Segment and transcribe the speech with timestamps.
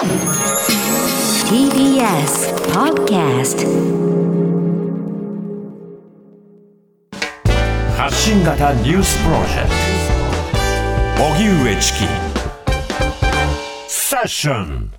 [0.00, 0.08] TBS
[2.72, 3.66] Podcast
[7.98, 9.68] 発信型ニュースプロジェク
[11.18, 11.22] ト。
[11.22, 11.98] 荻上チキ。
[13.88, 14.90] セッション。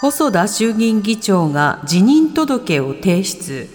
[0.00, 3.68] 細田衆議院議長が辞任届を提出。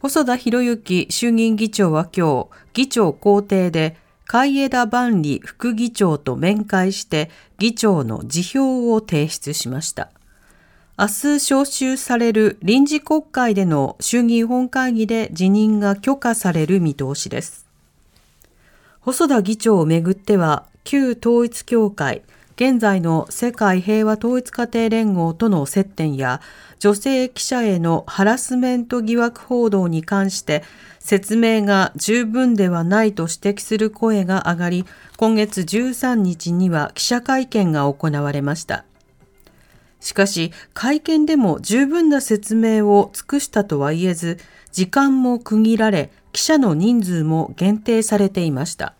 [0.00, 3.96] 細田博之衆議院議長は今日議長公邸で
[4.30, 10.10] 海江田万里副議長と面会して議長の辞表を提出しました。
[10.98, 17.64] 明日召集される臨時国会での衆議院本会議で辞任が許可される見通しです。
[19.00, 22.20] 細田議長をめぐっては旧統一協会
[22.58, 26.40] 現在の世界平和統一家庭連合との接点や
[26.80, 30.64] 女性記者へのハラスメント疑惑報道に関して
[30.98, 34.86] 説明が十分ではないと指摘する声が上がり
[35.16, 38.84] 今月13日には記者会見が行われました。
[40.00, 44.38] しかし会見でも十分な説明を尽くしたとは言えず
[44.72, 48.94] 時間も区切られ記者の人数も限定されていました。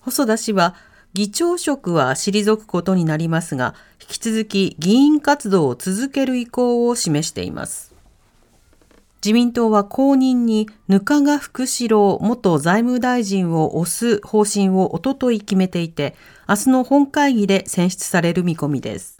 [0.00, 0.74] 細田氏は
[1.14, 7.94] 議長職は退くことになりますが、引き続き議員活動を続ける意向を示しています。
[9.24, 16.16] 自民党は後任に額賀福志郎元財務大臣を推す方針をおととい決めていて、
[16.48, 19.18] 明日の本会議で選出される見込みです。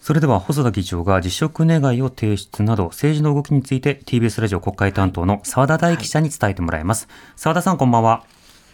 [0.00, 7.08] それでは細田議長が辞職願を提出など政治の動きについて TBS ラジオ国会担当の澤田大記者に伝えてもらいます。
[7.34, 8.24] 澤、はい、田さんこんばんは。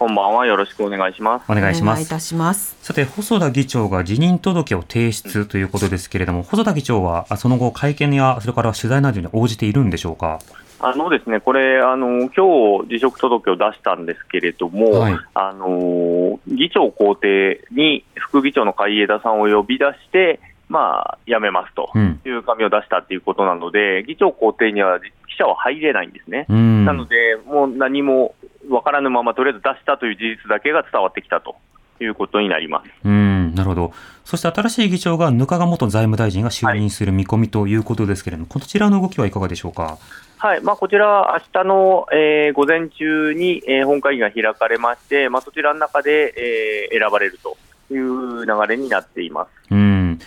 [0.04, 0.44] こんばんは。
[0.44, 1.50] よろしくお願いします。
[1.50, 2.02] お願いします。
[2.02, 2.76] いたします。
[2.82, 10.40] さて、細田議長が辞任届を提出ということですけれども、細田議長はその後、会見や、それから取材などに応じているんでしょうか？
[10.80, 20.38] あのですね、これ、あの今日辞職届を出したんですけれども、はい、あの議長公邸に副議長の海江田さんを呼び出して、
[20.68, 21.90] まあ、辞めますと
[22.26, 25.06] いう紙を出したということなので、うん、議長公邸には記
[25.38, 26.44] 者は入れないんですね。
[26.50, 28.34] なので、もう何も
[28.68, 31.56] 分からぬまま、とりあえず出したという事実だけが伝わってきたと
[32.00, 33.92] いうことになりますうんなるほど、
[34.24, 39.98] そして新しい議長が額賀元財務大臣が就任する見込みということですけれども、はい、こちらの動きはいかがでしょうか？
[40.38, 47.56] はいまあ、こちら、明日の、えー、午前中に、えー、本会議が開かれまして、まあ、そちらの中で、えー、選ばれると
[47.90, 49.48] いう流れになっています。
[49.70, 50.18] うん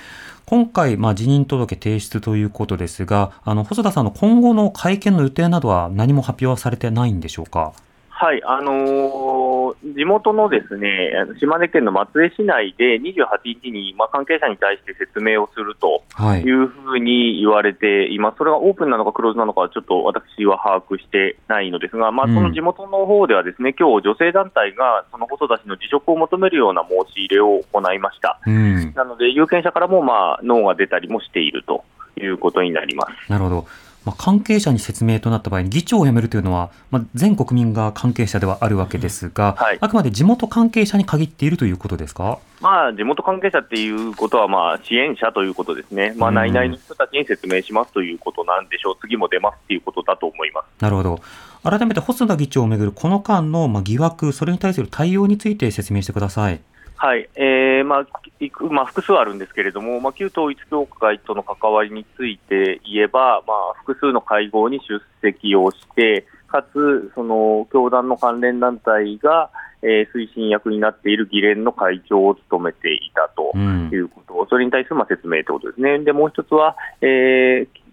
[0.46, 7.74] 今回、まあ、辞任届提出ということですが、あの細田さんの今後の会見の予定などは何も発表はされてないんでしょうか？
[8.20, 16.02] はい、あのー、地元のですね島根県の松江市内で28日に、まあ、関係者に対して説明をすると
[16.44, 16.52] い。
[16.52, 31.84] うふうに言われています、はい、それがオープンなのかクローズなのかはちょっと私は把握してないのですが、まあ、その地元の方ではですね、うん、今日女性団体がその細田氏の辞職を求めるような申し入れを行いました、うん、なので有権者からも、まあ、ノーが出たりもしていると
[32.20, 33.32] いうことになります。
[33.32, 33.68] なるほど
[34.08, 50.82] まあ、関係者に説明となった場合に議長を辞めるというのは、まあ、全国民が関係者ではあるわけですが、はい、あくまで地元関係者に限っているということですか、まあ、地元関係者っていうことは、まあ、支援者ということですね、まあ、内々の人たちに説明しますということなんでしょう、次も出ますということだと思います。
[50.82, 51.20] なるほど、
[51.64, 56.62] 改めて細田議長をめぐるこの間のまあ疑惑、それに対する対応について説明してください。
[56.98, 57.30] はい。
[57.36, 58.08] えーまあ
[58.40, 69.50] いくまあ、複数あるんですけれども、まあ、旧統一教会との関わりについて言えば、まあ、複数の会合に出席をして、かつ、その教団の関連団体が、
[69.82, 76.00] えー、推進役になっている議連の会長を務めていたということ、うん、それに対するまあ説明ということですね。
[76.00, 77.87] でもう一つは、えー、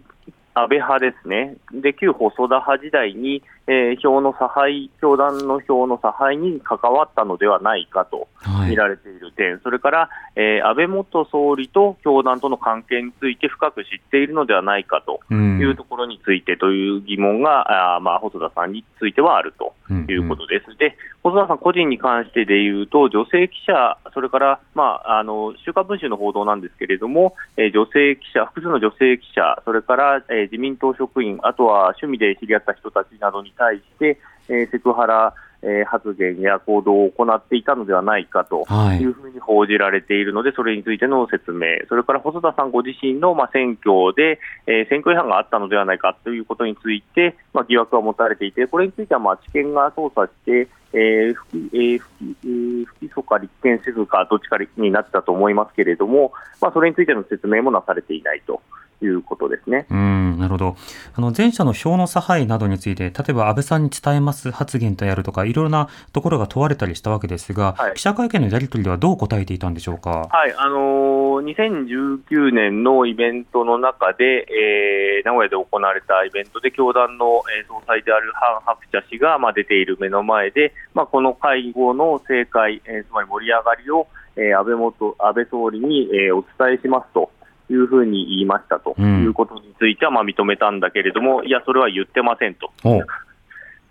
[0.55, 8.29] 安倍派ですね、で旧細田派時代に、えー、票の差配、教団の票の差配に関わったのではないかと
[8.69, 20.67] 見られている点、はい、それから、えー、安倍元総理と教団との関係について深く知っているのではないかというところについてという疑問が、うん、あまあ、細田さんについてはあるということです。
[20.67, 34.21] うんうん、で小沢さん個人に関してでいうと、女性記者、それから、まあ、あの週刊文春の報道なんですけれども、えー、女性記者、複数の女性記者、それから、えー、自民党職員、あとは趣味で知り合った人たちなどに対して、
[34.51, 35.33] えー、セクハラ、
[35.65, 38.67] えー、発言や行動を行っていたのではないかと
[39.01, 39.05] い。
[39.05, 58.61] うふうに報じられているので、はい、それについての説明、それから細田さんご自身の、まあ、選挙で、えー、選挙違反があったのではないかということについて、まあ、疑惑が持たれていて、これについてはまあ知見が捜査して、えー不起えー不起えー不起訴か立件せずか、どっちかになったと思いますけれども、まあ、それについての説明もなされていないと
[59.03, 59.87] いうことですね。
[59.91, 60.77] うん、なるほど。
[61.15, 70.29] あの、前者の票の差配などについて、例えば安倍さんに伝えます発言とやるとか、いろいろなところが問われたりしたわけですが、はい記者会見のやり取りではどう答えていたんでしょうか？
[70.31, 84.07] はい、あのー2019年のイベントの中で、えー名古屋で行われたイベントで、教団の、えー総裁であるハン・ハクチャ氏が、まあ、出ている目の前で、まあ、この会合の正解、えーつまり盛り上がりを、
[84.37, 87.31] えー安倍元安倍総理に、えーお伝えしますと。
[87.71, 93.03] いうふうに言いましたとうんいうことについてはまあ認めたんだけれども、いや、それは言ってませんと、お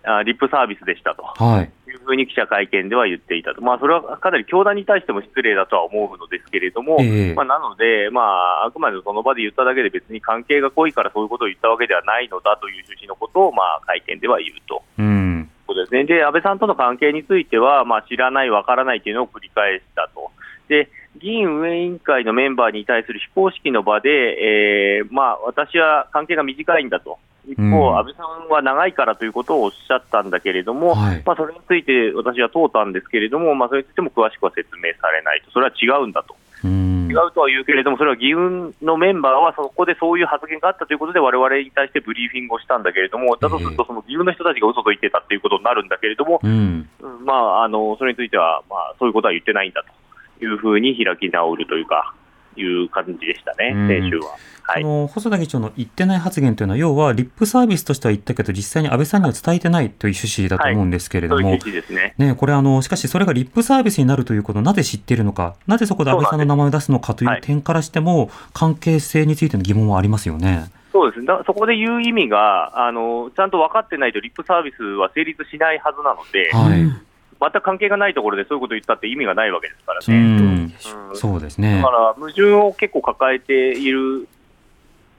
[0.05, 1.23] あリップサービスでしたと。
[1.23, 1.71] はい。
[1.93, 14.83] いうふうに記者会見では言っていたと、まあ、それはかなり教団に対しても失礼だとは思うのですけれども、ええまあ、なので、まあ、あくまでその場で言っただけで別に関係が濃いからそういうことを言ったわけではないのだという趣旨のことを、まあ、会見では言うと。
[14.97, 15.49] うん。
[15.67, 20.31] そうですね、で安倍さんとの関係については、まあ、知らない、わからないというのを繰り返したと。
[20.67, 36.35] で議員運営委員会のメンバーに対する非公式の場で、えーまあ、私は関係が短いんだと、一方、うん安倍さんは長いからということをおっしゃったんだけれども、はいまあ、それについて私は問うたんですけれども、まあ、それについても詳しくは説明されないと、それは違うんだと。
[36.63, 37.13] うん違。
[37.13, 46.89] うとは言うけれども、それは議運のメンバーはそこでそういう発言があったということで、われわれに対してブリーフィングをしたんだけれども、だとすると、その議運の人たちが嘘と言ってたということになるんだけれども、うん。
[46.99, 50.02] うんまあ、あのそれについては、まあ、そういうことは言ってないんだと
[50.43, 52.13] いうふうに開き直るというか、
[52.55, 54.31] いう感じでしたね、うん先週は。
[54.31, 61.51] はいその細田議長の言ってない発言というのは、要はリップサービスとしては言ったけど、実際に安倍さんには伝えてないという趣旨だと思うんですけれども、
[61.89, 62.15] ね。
[62.17, 70.71] ね、これあの、しかしそれがリップサービスになるということをなぜ知っているのか、なぜそこで安倍さんの名前を出すのかといそう点からしても、関係性についての疑問はありますよね。
[70.93, 77.12] そうですねだそこで言う意味があの、ちゃんと分かってないと、リップサービスは成立しないはずなので、はい。
[77.51, 80.17] 全く関係がないところでそういうことを言ったって意味がないわけですからうね。
[80.17, 80.37] ん。
[80.37, 80.73] うん
[81.15, 81.91] そうですねだか。
[81.91, 84.27] ら矛盾を結構抱えている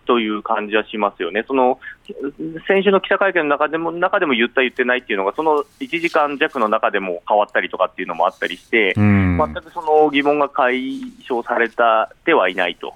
[0.06, 1.78] という感じはしますよね、その
[2.66, 9.38] 先週の記者会見の中でも中でも言った、言ってないっていうのが、その1時間弱の中でも変わったりとかっていうのもあったりして、うん。
[9.38, 12.92] 全くその疑問が解消されたではいないと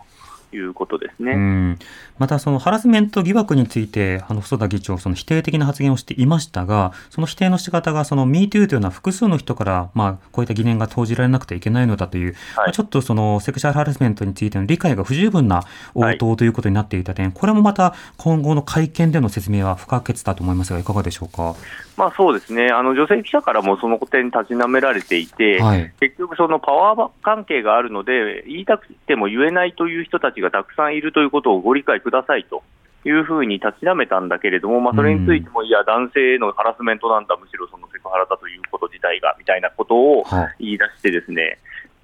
[0.52, 1.32] いうことですね。
[1.32, 1.78] うん
[2.18, 15.62] また、そのハラスメント疑惑について、あの細田議長、その否定的な発言をしていましたが、その否定の仕方が、その MeToo というのは複数の人から、まあ、こういった疑念が投じられなくてはいけないのだという、まあちょっとそのセクシャルハラスメントについての理解が不十分な
[15.94, 21.54] 応答ということになっていた点、これもまた今後の会見での説明は不可欠だと思いますが、いかがでしょうか？
[21.96, 25.92] まあそうですね、あの女性記者からもその点に立ちなめられていて、はい。
[26.00, 32.62] 結局、そのパワー関係があるので、言いたくても言えないという人たちがたくさんいるということをご理解くださいと
[33.04, 41.58] いうふうに立ちなめたんだけれども、まあ、それについても、いや、男性へのハラスメントなんだ、むしろそのセクハラだということ自体がみたいなことをは言い出して、ですね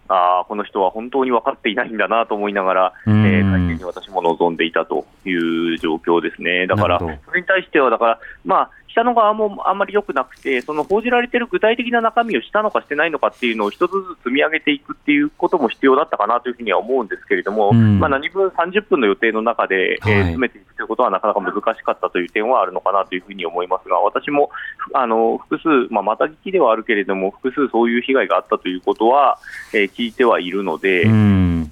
[0.08, 3.22] あーこの人は本当に分かっていないんだなと思いながら、えうん。
[3.22, 6.66] ー会見に私も望んでいたという状況ですね。
[6.66, 24.50] だからそれに対しては、だから、まあ、記者の側もあんまり良くなくて、その報じられている具体的な中身をしたのかしてないのかっていうのを一つずつ積み上げていくっていうことも必要だったかなというふうには思うんですけれども、うんまあ、何分30分の予定の中で、えーはい詰めていくということはなかなか難しかったという点はあるのかなというふうに思いますが、私も
[24.92, 29.38] あの複数、まあ、また聞きではあるけれども、複数そういう被害があったということは、
[29.72, 31.70] えー聞いてはいるので、うん。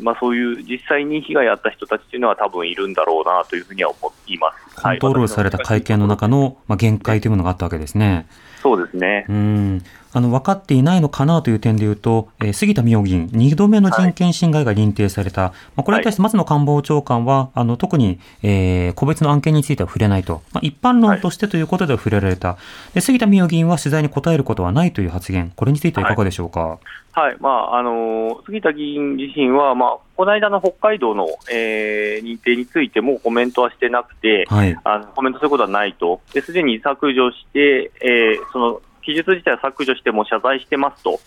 [0.00, 4.82] まあ、そういう実際に被害あった人たちというのは多分いるんだろうなというふうには思います。
[4.82, 8.26] コントロールされた会見の中の、まあ、限界というものがあったわけですね。
[8.60, 9.26] そうですね。
[9.28, 9.84] うん
[10.14, 22.56] あの分かっていないのかなという点でいうと、えー杉田水脈議員、2度目の人権侵害が認定された、まあ、これに対して松野官房長官は、あの特に、えー個別の案件については触れないと、まあ、一般論としてということでは触れられた、
[22.94, 26.78] で杉田水脈議員は取材に答えることはないという発言、これについてはいかがでしょうか？
[27.12, 27.36] はい。
[27.40, 41.20] まああの杉田議員自身は、まあ、この間の北海道の、えー認定についてもコメントはしてなくて、はい、あのコメントすることはないと、ですでに削除して、えーその記述自体は削除しても謝罪してますと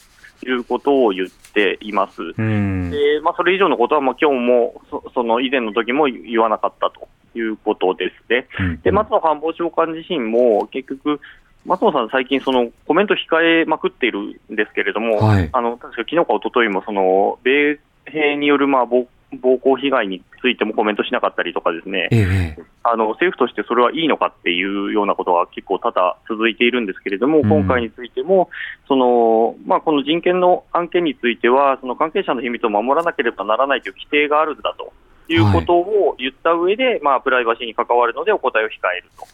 [0.46, 2.22] いうことを言っています。
[2.38, 7.08] うんでまあ、それ以上のことは、まあ今日もそその以前の時も言わなかったと
[7.38, 8.48] いうことですね。
[8.60, 11.20] うんで松野官房長官自身も結局、
[11.66, 14.20] 松野さん、最近そのコメント控えまくっている
[14.52, 19.08] んですけれども、はいあの確か昨日か一昨日もその米兵によるまあ暴
[19.40, 22.64] 暴行被害についてもコメントしなかったりとかですね、ええええ。
[22.84, 27.50] あの政府としてそれはいいのかっていうようなことが結構多々続いているんですけれども、うん。
[27.50, 28.50] 今回についても、
[28.88, 34.94] そのまあ、この人権の案件については、その関係者の秘密を守らなければならないという規定があるんだと。
[35.30, 39.28] いうことを言った上で、まあ、プライバシーに関わるのでお答えを控えると。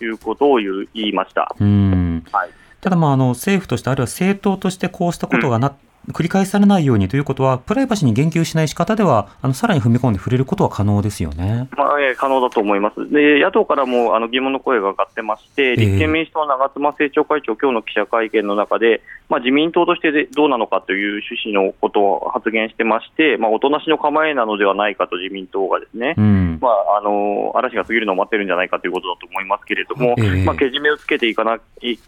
[0.00, 1.54] いうことを言いました。
[1.58, 2.24] うん。
[2.32, 2.50] はい。
[2.80, 5.74] ただまああの政府としてあるいは政党としてこうしたことがな、
[6.12, 11.68] 繰り返されないようにということは、プライバシーに言及しない仕方では、あのさらに踏み込んで触れることは可能ですよね。
[11.76, 13.10] まあ、えー可能だと思います。
[13.10, 26.58] で、野党からもあの疑問の声が上がってまして、立憲民主党の長妻政調会長、今日の記者会見の中で、まあ、自民党としてでどうなのかという趣旨のことを発言してまして、まあ、おとなしの構えなのではないかと自民党がですね、うん。
[26.60, 31.60] まあ、あの嵐が過ぎるのを待ってるんじゃないかということだと思いますけれども、ええまあ、けじめをつけていかな、い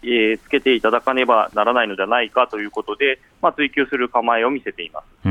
[0.03, 5.27] えーつけていただかねばならないのではないかということで、まあ、追及する構えを見せています。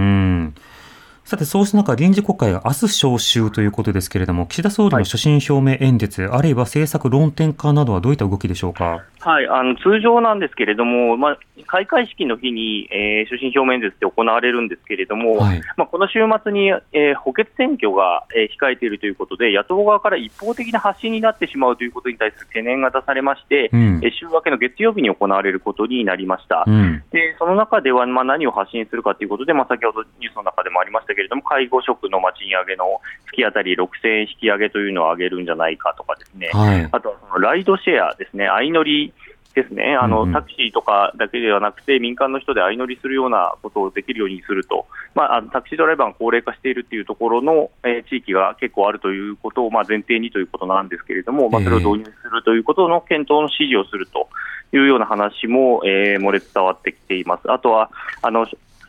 [1.26, 1.28] うん。
[1.28, 9.02] さて、そうした中、臨時国会が明日召集ということですけれども、岸田総理の所信表明演説、あるいは政策論点化などはどういった動きでしょうか？
[9.18, 26.62] はい、あの通常なんですけれども、まあ、開会式の日に、えー所信表明演説って行われるんですけれども、はいまあ、この週末に、えー補欠選挙が、えー控えているということで、野党側から一方的な発信になってしまうということに対する懸念が出されまして、うんえー週明けの月曜日に行われることになりました。
[26.64, 27.02] うん。
[27.10, 36.88] でその中では、まあ、何を発信するかということで、まあ、先ほどニュースの中でもありましたけれども、介護職のまあ賃上げの月当たり6000円引き上げというのを上げるんじゃないかとかですね、はい。
[36.92, 39.12] あとはそのライドシェアですね、相乗り
[39.54, 54.28] ですね、あのタクシーとかだけではなくて、民間の人で相乗りするようなことをできるようにすると、まあ、あのタクシードライバーが高齢化しているというところの、えー地域が結構あるということを、まあ、前提にということなんですけれども、まあ、それを導入するということの検討の指示をすると
[54.72, 56.18] いうような話も、え。
[56.18, 57.50] ー漏れ伝わってきています。
[57.50, 57.90] あとは
[58.22, 58.46] あの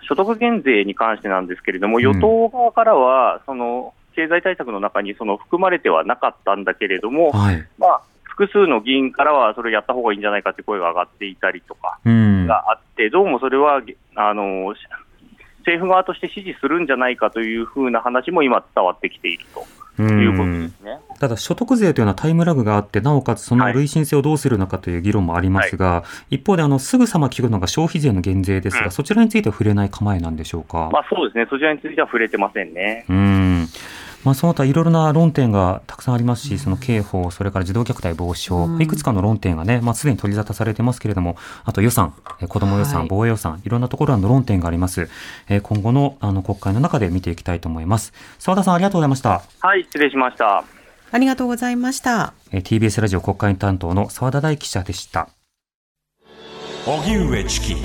[0.08, 7.68] 所得減税に関してなんですけれども、うん与党側からは、その経済対策の中にその含まれてはなかったんだけれども、はい。
[7.78, 12.48] まあ、複数の議員からはそれをやった方がいいんじゃないかという声が上がっていたりとかうん。
[12.48, 13.82] があって、どうもそれは
[14.16, 14.74] あの
[15.60, 19.66] 政府側として支持するんじゃないかというふうな話も今、伝わってきていると
[20.04, 21.00] いうことですね。
[21.20, 30.89] ただ所得税というのはタイムラグがあって、なおかつそのはい累進性をどうするのかという議論もありますが、一方であのすぐさま聞くのが消費税の減税ですが、うんそちらについては触れない構えなんでしょうか？
[30.92, 33.06] まあ、そうですね、そちらについては触れてませんね。
[33.10, 33.68] うん。
[34.24, 45.10] まあ、その他いろいろな論点がたくさんありますし、その刑法、それから児童虐待防止法、いくつかの論点がね、まあ、すでに取り沙汰されてますけれども、あと予算、えー子ども予算、はい防衛予算、いろんなところの論点があります。
[45.48, 48.14] えー今後のあの国会の中で見ていきたいと思います。
[48.40, 49.42] 澤田さん、ありがとうございました。
[49.62, 50.64] はい、失礼しました。
[51.10, 52.34] ありがとうございました。
[52.52, 55.30] えー TBS ラジオ国会担当の澤田大記者でした。
[56.86, 57.76] 荻上チキ